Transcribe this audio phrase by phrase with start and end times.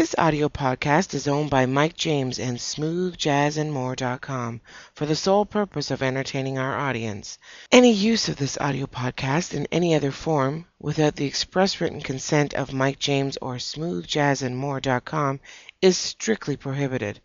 [0.00, 4.62] This audio podcast is owned by Mike James and SmoothJazzandMore.com
[4.94, 7.36] for the sole purpose of entertaining our audience.
[7.70, 12.54] Any use of this audio podcast in any other form without the express written consent
[12.54, 15.40] of Mike James or SmoothJazzandMore.com
[15.82, 17.20] is strictly prohibited.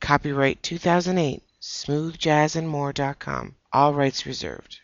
[0.00, 3.54] Copyright 2008, SmoothJazzandMore.com.
[3.70, 4.80] All rights reserved.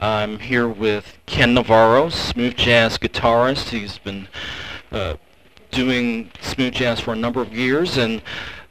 [0.00, 3.68] I'm here with Ken Navarro, smooth jazz guitarist.
[3.68, 4.28] He's been
[4.90, 5.16] uh,
[5.70, 8.22] doing smooth jazz for a number of years, and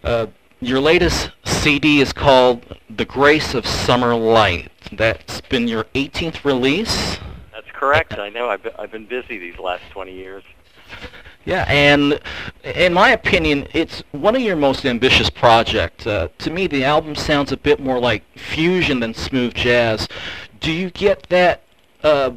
[0.04, 0.28] uh,
[0.60, 4.72] your latest CD is called The Grace of Summer Light.
[4.92, 7.18] That's been your 18th release.
[7.52, 8.18] That's correct.
[8.18, 8.50] I know.
[8.50, 10.44] I've been, I've been busy these last 20 years.
[11.48, 12.20] Yeah, and
[12.66, 16.06] in my opinion, it's one of your most ambitious projects.
[16.06, 20.10] Uh, to me, the album sounds a bit more like fusion than smooth jazz.
[20.60, 21.62] Do you get that
[22.04, 22.32] uh,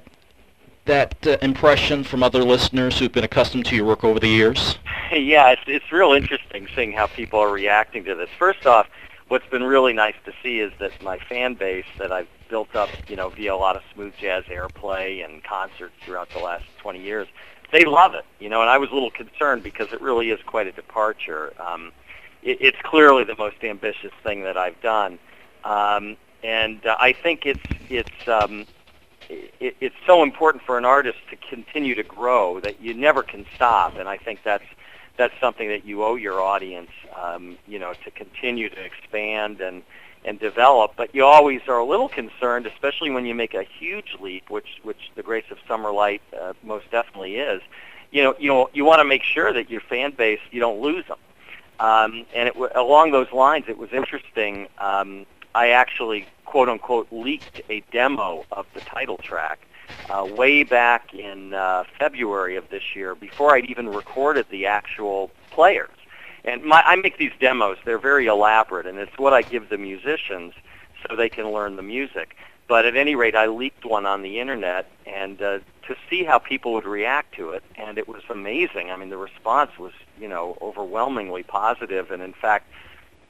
[0.85, 4.79] that uh, impression from other listeners who've been accustomed to your work over the years?
[5.13, 8.31] Yeah, it's it's real interesting seeing how people are reacting to this.
[8.39, 8.87] First off,
[9.27, 12.91] what's been really nice to see is that my fan base that I've built up,
[13.09, 17.01] you know, via a lot of smooth jazz airplay and concerts throughout the last 20
[17.01, 17.27] years,
[17.73, 18.61] they love it, you know.
[18.61, 21.53] And I was a little concerned because it really is quite a departure.
[21.59, 21.93] Um,
[22.43, 25.19] it, it's clearly the most ambitious thing that I've done,
[25.65, 28.67] um, and uh, I think it's it's um,
[29.31, 33.47] it, it's so important for an artist to continue to grow that you never can
[33.55, 33.97] stop.
[33.97, 34.65] And I think that's
[35.17, 39.83] that's something that you owe your audience, um, you know, to continue to expand and
[40.25, 40.93] and develop.
[40.97, 44.81] But you always are a little concerned, especially when you make a huge leap, which
[44.83, 47.63] which the Grace of Summer Light uh, most definitely is.
[48.11, 50.81] You know, you know, you want to make sure that your fan base you don't
[50.81, 51.19] lose them.
[51.79, 54.69] Um, and it, along those lines, it was interesting.
[54.79, 59.61] Um, I actually quote unquote leaked a demo of the title track
[60.11, 65.31] uh, way back in uh, February of this year before I'd even recorded the actual
[65.53, 65.95] players.
[66.45, 69.79] And my, I make these demos; they're very elaborate, and it's what I give the
[69.79, 70.55] musicians
[71.07, 72.37] so they can learn the music.
[72.67, 76.41] But at any rate, I leaked one on the internet, and uh, to see how
[76.41, 78.91] people would react to it, and it was amazing.
[78.91, 82.67] I mean, the response was, you know, overwhelmingly positive, and in fact,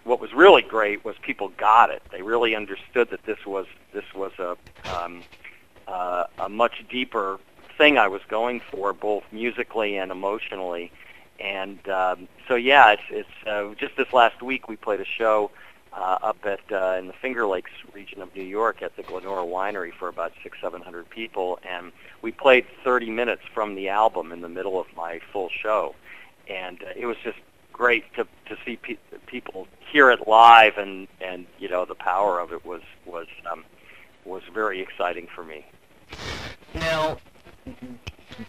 [0.04, 2.02] what was really great was people got it.
[2.10, 4.56] They really understood that this was this was a
[4.96, 5.22] um,
[5.86, 7.38] uh, a much deeper
[7.76, 10.92] thing I was going for, both musically and emotionally.
[11.40, 15.50] And um, so, yeah, it's, it's uh, just this last week we played a show
[15.92, 19.44] uh, up at uh, in the Finger Lakes region of New York at the Glenora
[19.44, 21.90] Winery for about six, seven hundred people, and
[22.22, 25.94] we played 30 minutes from the album in the middle of my full show,
[26.48, 27.38] and uh, it was just
[27.80, 32.38] great to to see pe- people hear it live, and and you know the power
[32.38, 33.64] of it was was um,
[34.26, 35.64] was very exciting for me.
[36.74, 37.16] Now,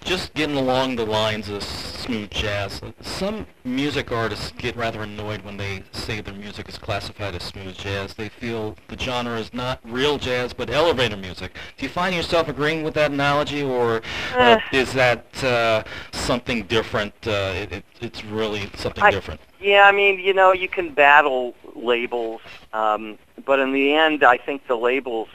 [0.04, 5.58] just getting along the lines of smooth jazz, some music artists get rather annoyed when
[5.58, 8.14] they say their music is classified as smooth jazz.
[8.14, 11.56] They feel the genre is not real jazz, but elevator music.
[11.78, 14.02] Do you find yourself agreeing with that analogy, or
[14.36, 17.14] uh, is that uh, something different?
[17.26, 19.42] Uh, it, it, it's really something I, different.
[19.60, 22.42] Yeah, I mean, you know, you can battle labels,
[22.74, 25.30] um, but in the end, I think the labels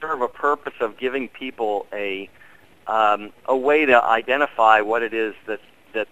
[0.00, 2.28] serve a purpose of giving people a
[2.86, 5.60] um, a way to identify what it is that
[5.94, 6.08] that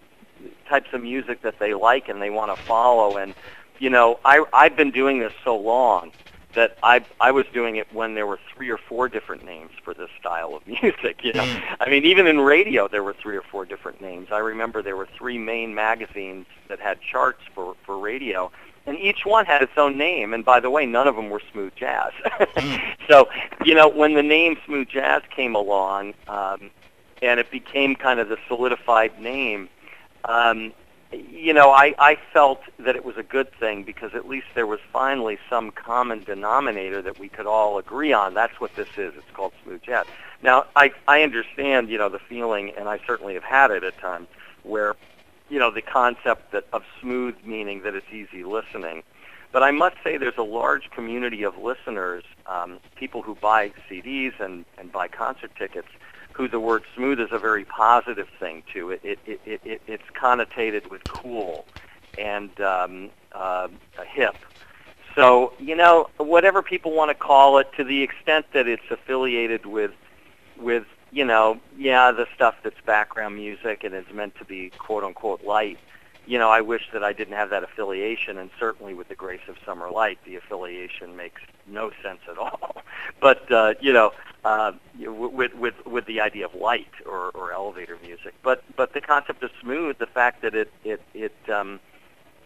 [0.68, 3.16] types of music that they like and they want to follow.
[3.16, 3.34] And
[3.78, 6.12] you know, I I've been doing this so long
[6.54, 9.94] that I I was doing it when there were three or four different names for
[9.94, 11.22] this style of music.
[11.22, 11.62] You know, Mm.
[11.80, 14.28] I mean, even in radio there were three or four different names.
[14.32, 18.50] I remember there were three main magazines that had charts for for radio,
[18.90, 20.34] and each one had its own name.
[20.34, 22.10] And by the way, none of them were smooth jazz.
[23.08, 23.28] so,
[23.64, 26.72] you know, when the name smooth jazz came along, um,
[27.22, 29.68] and it became kind of the solidified name,
[30.24, 30.72] um,
[31.12, 34.66] you know, I, I felt that it was a good thing because at least there
[34.66, 38.34] was finally some common denominator that we could all agree on.
[38.34, 39.14] That's what this is.
[39.16, 40.06] It's called smooth jazz.
[40.42, 43.96] Now, I, I understand, you know, the feeling, and I certainly have had it at
[43.98, 44.26] times,
[44.64, 44.96] where,
[45.50, 49.02] you know, the concept that of smooth meaning that it's easy listening.
[49.52, 54.38] But I must say there's a large community of listeners, um, people who buy CDs
[54.38, 55.88] and, and buy concert tickets,
[56.32, 58.92] who the word smooth is a very positive thing to.
[58.92, 61.66] It, it, it, it, it, it's connotated with cool
[62.16, 63.68] and um, uh,
[64.06, 64.36] hip.
[65.16, 69.66] So, you know, whatever people want to call it, to the extent that it's affiliated
[69.66, 69.90] with,
[70.56, 75.04] with you know, yeah, the stuff that's background music and is meant to be quote
[75.04, 75.78] unquote light,
[76.26, 79.40] you know, I wish that I didn't have that affiliation, and certainly with the Grace
[79.48, 82.76] of Summer Light, the affiliation makes no sense at all.
[83.20, 84.12] but uh, you know,
[84.44, 89.00] uh, with with with the idea of light or, or elevator music, but but the
[89.00, 91.80] concept of smooth, the fact that it it it um,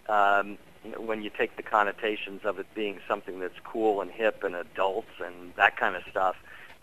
[0.08, 0.56] um,
[0.98, 5.08] when you take the connotations of it being something that's cool and hip and adults
[5.22, 6.36] and that kind of stuff,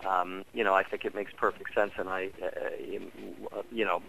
[0.06, 1.92] um, you know, I think it makes perfect sense.
[1.98, 4.02] And I, uh, you know,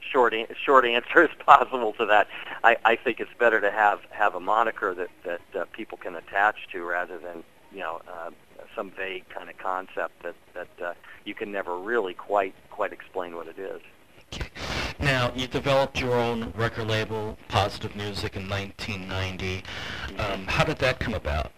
[0.00, 0.34] short
[0.64, 2.28] short answer is possible to that.
[2.64, 6.16] I, I think it's better to have have a moniker that that uh, people can
[6.16, 7.42] attach to rather than
[7.72, 8.30] you know uh,
[8.74, 13.34] some vague kind of concept that that uh, you can never really quite quite explain
[13.34, 13.80] what it is.
[15.00, 19.64] Now, you developed your own record label, Positive Music, in 1990.
[20.16, 21.50] Um, how did that come about?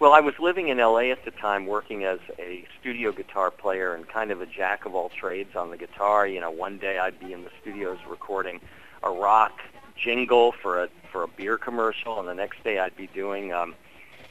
[0.00, 3.94] Well, I was living in LA at the time, working as a studio guitar player
[3.94, 6.26] and kind of a jack of all trades on the guitar.
[6.26, 8.62] You know, one day I'd be in the studios recording
[9.02, 9.60] a rock
[10.02, 13.74] jingle for a for a beer commercial, and the next day I'd be doing um,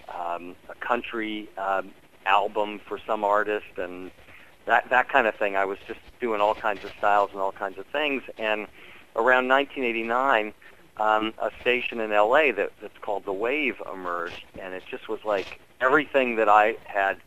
[0.08, 1.92] um, a country um,
[2.26, 4.10] album for some artist, and
[4.66, 5.56] that that kind of thing.
[5.56, 8.66] I was just doing all kinds of styles and all kinds of things, and
[9.16, 10.52] around 1989
[11.00, 15.20] um, a station in LA that, that's called The Wave emerged, and it just was
[15.26, 17.18] like everything that I had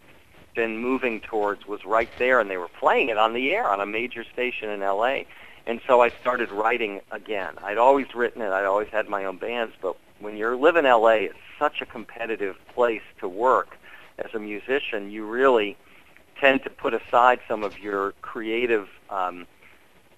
[0.55, 3.81] been moving towards was right there, and they were playing it on the air on
[3.81, 5.23] a major station in LA.
[5.67, 7.55] And so I started writing again.
[7.63, 8.51] I'd always written it.
[8.51, 11.87] I'd always had my own bands, but when you live in LA, it's such a
[11.87, 13.79] competitive place to work
[14.19, 15.11] as a musician.
[15.11, 15.77] You really
[16.41, 19.47] tend to put aside some of your creative um,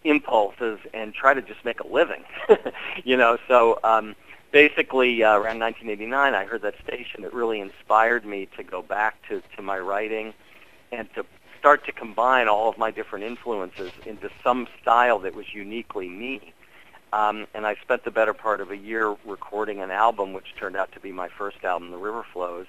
[0.05, 2.25] impulses and try to just make a living.
[3.05, 4.15] you know, so um,
[4.53, 7.25] basically uh, around 1989, I heard that station.
[7.25, 10.35] It really inspired me to go back to, to my writing
[10.93, 11.25] and to
[11.59, 16.53] start to combine all of my different influences into some style that was uniquely me.
[17.13, 20.77] Um, and I spent the better part of a year recording an album, which turned
[20.77, 22.67] out to be my first album, The River Flows.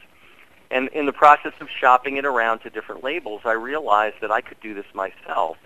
[0.71, 4.41] And in the process of shopping it around to different labels, I realized that I
[4.41, 5.57] could do this myself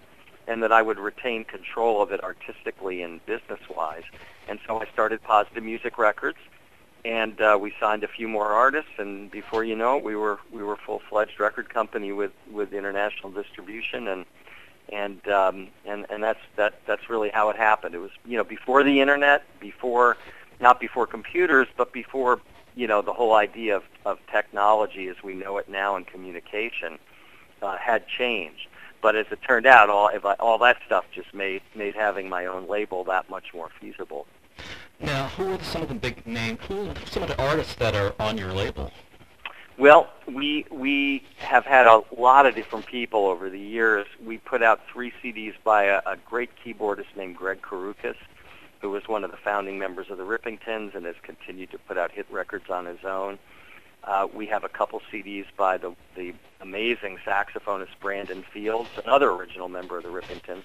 [0.50, 4.04] and that I would retain control of it artistically and business-wise.
[4.50, 6.40] And so I started Positive Music Records,
[7.06, 8.90] and uh, we signed a few more artists.
[8.98, 13.32] And before you know it, we were we were full-fledged record company with with international
[13.32, 14.26] distribution, and
[14.92, 17.94] and um, and and that's that that's really how it happened.
[17.94, 20.18] It was you know before the internet, before
[20.60, 22.42] not before computers, but before
[22.76, 26.98] you know the whole idea of of technology as we know it now in communication
[27.62, 28.68] uh, had changed.
[29.02, 32.46] But as it turned out, all I, all that stuff just made made having my
[32.46, 34.28] own label that much more feasible.
[35.00, 36.60] Now, who are some of the big names?
[36.68, 38.92] Who are some of the artists that are on your label?
[39.78, 44.06] Well, we we have had a lot of different people over the years.
[44.24, 48.18] We put out three CDs by a, a great keyboardist named Greg Karukas,
[48.82, 51.98] who was one of the founding members of the Rippingtons and has continued to put
[51.98, 53.40] out hit records on his own.
[54.04, 59.70] Uh, we have a couple CDs by the, the amazing saxophonist Brandon Fields, another original
[59.70, 60.64] member of the Rippingtons,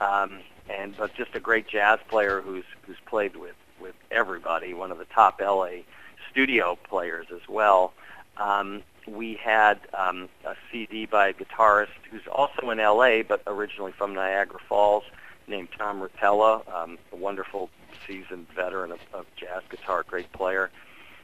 [0.00, 4.90] um, and but just a great jazz player who's who's played with with everybody, one
[4.92, 5.82] of the top LA
[6.30, 7.92] studio players as well.
[8.36, 13.92] Um, we had um, a CD by a guitarist who's also in LA but originally
[13.92, 15.04] from Niagara Falls,
[15.48, 17.68] named Tom Rotella, um, a wonderful
[18.06, 20.70] seasoned veteran of, of jazz guitar, great player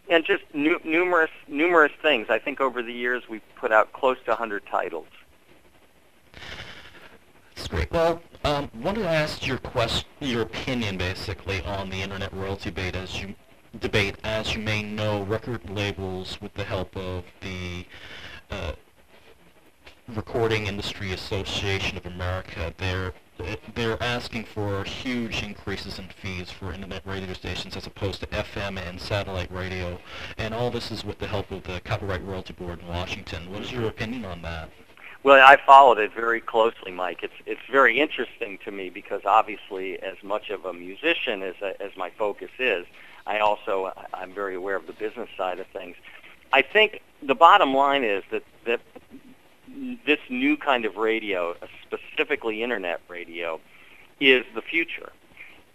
[0.08, 2.28] and just nu- numerous numerous things.
[2.30, 5.08] I think over the years we've put out close to 100 titles.
[7.68, 7.90] Great.
[7.90, 12.94] Well, um, wanted to ask your quest, your opinion basically on the internet royalty debate.
[12.94, 13.34] As you
[13.80, 17.84] debate, as you may know, record labels, with the help of the
[18.50, 18.72] uh,
[20.08, 23.12] Recording Industry Association of America, they're
[23.74, 28.78] they're asking for huge increases in fees for internet radio stations as opposed to FM
[28.78, 29.98] and satellite radio.
[30.38, 33.50] And all this is with the help of the Copyright Royalty Board in Washington.
[33.50, 34.70] What is your opinion on that?
[35.22, 37.24] Well, I followed it very closely, Mike.
[37.24, 41.96] It's it's very interesting to me because obviously, as much of a musician as as
[41.96, 42.86] my focus is,
[43.26, 45.96] I also I'm very aware of the business side of things.
[46.52, 48.80] I think the bottom line is that that
[50.06, 53.60] this new kind of radio, specifically internet radio,
[54.20, 55.12] is the future.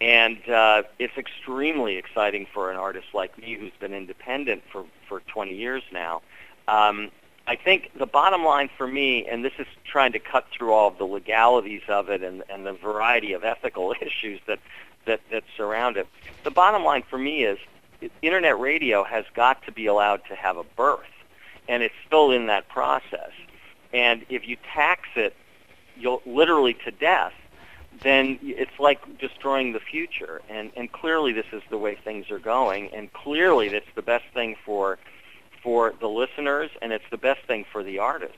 [0.00, 5.20] And uh, it's extremely exciting for an artist like me who's been independent for, for
[5.20, 6.22] 20 years now.
[6.66, 7.10] Um,
[7.46, 10.88] I think the bottom line for me, and this is trying to cut through all
[10.88, 14.58] of the legalities of it and, and the variety of ethical issues that,
[15.06, 16.08] that, that surround it,
[16.44, 17.58] the bottom line for me is
[18.22, 21.06] internet radio has got to be allowed to have a birth,
[21.68, 23.30] and it's still in that process.
[23.92, 25.34] And if you tax it,
[25.96, 27.34] you'll literally to death,
[28.02, 30.40] then it's like destroying the future.
[30.48, 34.24] And and clearly this is the way things are going, and clearly that's the best
[34.32, 34.98] thing for
[35.62, 38.36] for the listeners, and it's the best thing for the artists.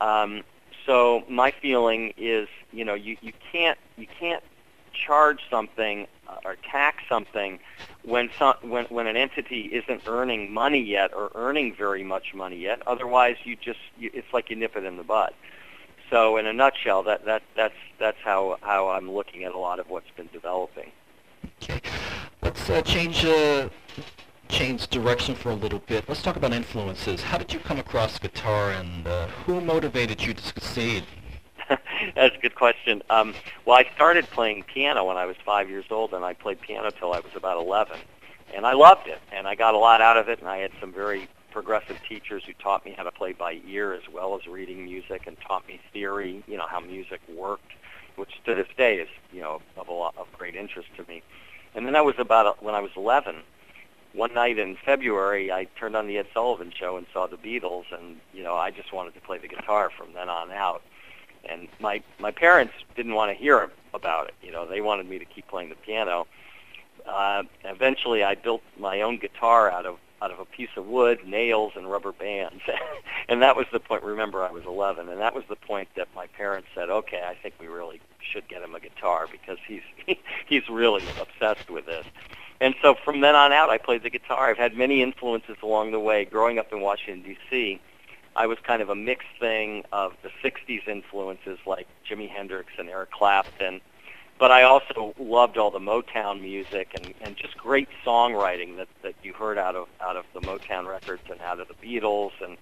[0.00, 0.42] Um,
[0.86, 4.42] so my feeling is, you know, you, you can't you can't
[4.92, 7.58] charge something uh, or tax something
[8.02, 12.56] when some when when an entity isn't earning money yet or earning very much money
[12.56, 12.82] yet.
[12.86, 15.32] Otherwise, you just you, it's like you nip it in the bud.
[16.10, 19.78] So in a nutshell, that that that's that's how how I'm looking at a lot
[19.78, 20.90] of what's been developing.
[21.62, 21.80] Okay,
[22.42, 23.68] let's uh, change uh,
[24.48, 26.08] change direction for a little bit.
[26.08, 27.22] Let's talk about influences.
[27.22, 31.04] How did you come across guitar, and uh, who motivated you to succeed?
[32.14, 33.02] That's a good question.
[33.10, 36.60] Um, well, I started playing piano when I was five years old, and I played
[36.60, 37.96] piano till I was about 11.
[38.54, 40.70] And I loved it, and I got a lot out of it, and I had
[40.80, 44.46] some very progressive teachers who taught me how to play by ear as well as
[44.46, 47.72] reading music and taught me theory, you know, how music worked,
[48.16, 51.22] which to this day is, you know, of a lot of great interest to me.
[51.74, 53.36] And then I was about, when I was 11,
[54.14, 57.84] one night in February, I turned on the Ed Sullivan Show and saw the Beatles,
[57.92, 60.82] and you know, I just wanted to play the guitar from then on out.
[61.48, 64.34] And my my parents didn't want to hear about it.
[64.42, 66.26] You know, they wanted me to keep playing the piano.
[67.06, 71.20] Uh, eventually, I built my own guitar out of out of a piece of wood,
[71.24, 72.62] nails, and rubber bands.
[73.28, 74.02] and that was the point.
[74.02, 77.34] Remember, I was 11, and that was the point that my parents said, "Okay, I
[77.34, 79.82] think we really should get him a guitar because he's
[80.46, 82.06] he's really obsessed with this."
[82.60, 84.50] And so from then on out, I played the guitar.
[84.50, 86.24] I've had many influences along the way.
[86.24, 87.80] Growing up in Washington, D.C.,
[88.38, 92.88] I was kind of a mixed thing of the 60s influences like Jimi Hendrix and
[92.88, 93.80] Eric Clapton,
[94.38, 99.14] but I also loved all the Motown music and, and just great songwriting that, that
[99.24, 102.56] you heard out of out of the Motown records and out of the Beatles and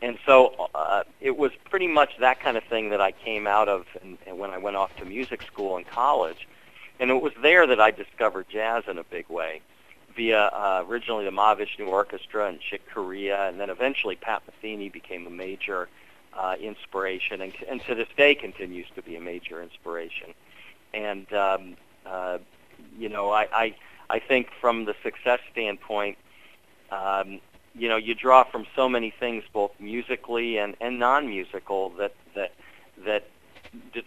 [0.00, 3.68] and so uh, it was pretty much that kind of thing that I came out
[3.68, 6.48] of and, and when I went off to music school and college.
[6.98, 9.60] And it was there that I discovered jazz in a big way
[10.20, 15.26] via uh, originally the Mahavishnu Orchestra and Chick Corea, and then eventually Pat Metheny became
[15.26, 15.88] a major
[16.34, 20.28] uh, inspiration, and, and to this day continues to be a major inspiration.
[20.92, 21.62] And um,
[22.04, 22.36] uh,
[22.98, 23.66] you know, I, I
[24.16, 26.18] I think from the success standpoint,
[26.90, 27.40] um,
[27.74, 32.52] you know, you draw from so many things, both musically and, and non-musical, that that
[33.06, 33.24] that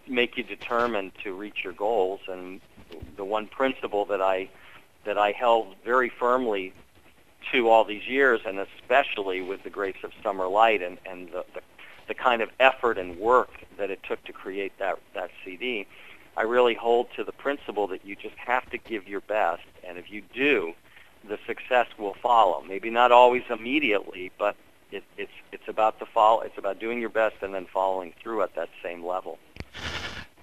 [0.08, 2.22] make you determined to reach your goals.
[2.28, 2.62] And
[3.16, 4.38] the one principle that I
[5.06, 6.74] that I held very firmly
[7.52, 11.46] to all these years, and especially with the grace of Summer Light and, and the,
[11.54, 11.62] the,
[12.08, 15.88] the kind of effort and work that it took to create that, that CD,
[16.36, 19.98] I really hold to the principle that you just have to give your best, and
[19.98, 20.74] if you do,
[21.28, 22.64] the success will follow.
[22.68, 24.56] Maybe not always immediately, but
[24.92, 26.42] it, it's it's about the follow.
[26.42, 29.40] It's about doing your best and then following through at that same level.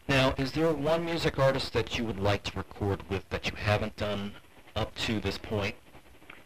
[0.08, 3.56] Now, is there one music artist that you would like to record with that you
[3.56, 4.32] haven't done
[4.76, 5.74] up to this point?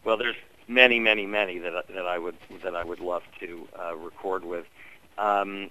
[0.04, 0.36] Well, there's
[0.68, 4.66] many, many, many that that I would that I would love to uh, record with.
[5.18, 5.70] Um,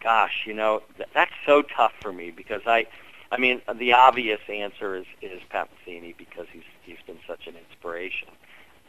[0.00, 2.86] gosh, you know th- that's so tough for me because I,
[3.30, 7.54] I mean, the obvious answer is is Pat Metheny because he's he's been such an
[7.56, 8.28] inspiration,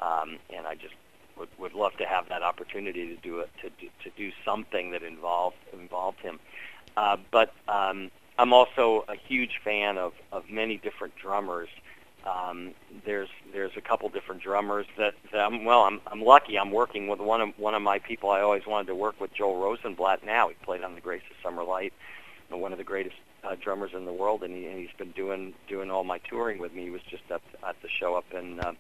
[0.02, 0.96] um, and I just
[1.38, 4.92] would would love to have that opportunity to do it to do, to do something
[4.92, 6.40] that involved involved him.
[6.98, 11.70] Uh, but um, I'm also a huge fan of, of many different drummers.
[12.26, 12.72] Um,
[13.06, 16.58] there's there's a couple different drummers that, that I'm well I'm I'm lucky.
[16.58, 19.34] I'm working with one of one of my people I always wanted to work with
[19.34, 20.26] Joel Rosenblatt.
[20.26, 21.94] Now he played on the Grace of Summer Light
[22.50, 25.54] one of the greatest uh, drummers in the world and, he, and he's been doing
[25.68, 26.84] doing all my touring with me.
[26.84, 28.74] He was just up at the show up in uh,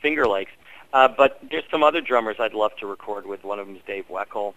[0.00, 0.52] Finger Lakes.
[0.94, 3.44] Uh, but there's some other drummers I'd love to record with.
[3.44, 4.54] One of them is Dave Weckl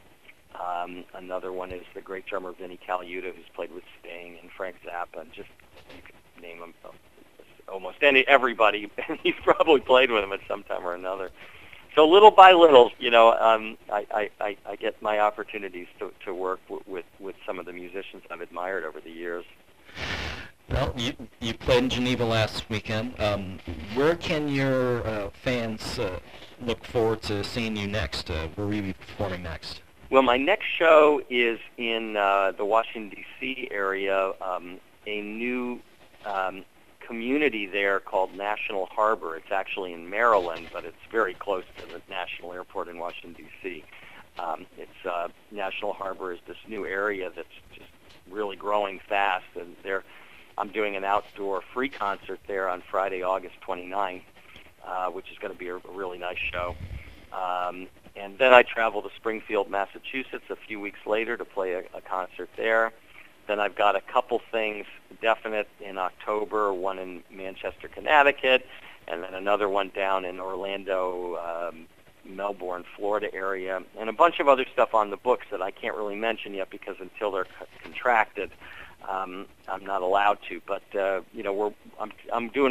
[0.60, 4.78] um, another one is the great drummer Vinnie Colaiuta, who's played with Sting and Frank
[4.86, 5.22] Zappa.
[5.22, 5.50] And just
[5.96, 6.74] you could name him
[7.72, 8.92] almost any everybody.
[9.24, 11.32] He's probably played with him at some time or another.
[11.96, 16.34] So little by little, you know, um, I, I, I get my opportunities to, to
[16.34, 19.44] work w- with with some of the musicians I've admired over the years.
[20.70, 23.20] Well, you you played in Geneva last weekend.
[23.20, 23.60] Um,
[23.94, 26.20] where can your uh, fans uh,
[26.62, 28.32] look forward to seeing you next?
[28.32, 29.82] Uh, where will you be performing next?
[30.10, 33.68] Well, my next show is in uh, the Washington D.C.
[33.72, 34.32] area.
[34.42, 35.82] Um, a new
[36.25, 36.63] um,
[37.12, 39.36] community there called National Harbor.
[39.36, 43.84] It's actually in Maryland, but it's very close to the National Airport in Washington D.C.
[44.39, 47.89] Um, it's uh, National Harbor is this new area that's just
[48.30, 50.06] really growing fast, and there,
[50.58, 54.22] I'm doing an outdoor free concert there on Friday, August 29th,
[54.88, 56.77] uh, which is going to be a, a really nice show.
[57.34, 61.84] Um, and then I travel to Springfield, Massachusetts a few weeks later to play a,
[61.94, 62.94] a concert there.
[63.51, 64.86] Then I've got a couple things
[65.22, 68.65] definite in October, one in Manchester, Connecticut,
[69.10, 71.86] and then another one down in Orlando, um,
[72.24, 75.98] Melbourne, Florida area, and a bunch of other stuff on the books that I can't
[75.98, 78.51] really mention yet because until they're co- contracted,
[79.10, 80.62] um, I'm not allowed to.
[80.65, 82.70] But uh, you know, we're I'm I'm doing